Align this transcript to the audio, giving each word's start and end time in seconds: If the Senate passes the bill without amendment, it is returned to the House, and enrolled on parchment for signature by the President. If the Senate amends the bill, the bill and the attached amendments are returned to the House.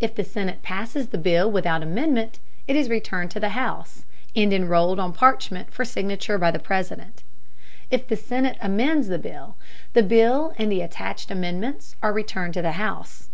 If 0.00 0.14
the 0.14 0.22
Senate 0.22 0.62
passes 0.62 1.08
the 1.08 1.16
bill 1.16 1.50
without 1.50 1.82
amendment, 1.82 2.38
it 2.68 2.76
is 2.76 2.90
returned 2.90 3.30
to 3.30 3.40
the 3.40 3.56
House, 3.56 4.04
and 4.36 4.52
enrolled 4.52 5.00
on 5.00 5.14
parchment 5.14 5.72
for 5.72 5.82
signature 5.82 6.36
by 6.36 6.50
the 6.50 6.58
President. 6.58 7.22
If 7.90 8.06
the 8.06 8.16
Senate 8.16 8.58
amends 8.60 9.08
the 9.08 9.16
bill, 9.18 9.56
the 9.94 10.02
bill 10.02 10.52
and 10.58 10.70
the 10.70 10.82
attached 10.82 11.30
amendments 11.30 11.96
are 12.02 12.12
returned 12.12 12.52
to 12.52 12.60
the 12.60 12.72
House. 12.72 13.30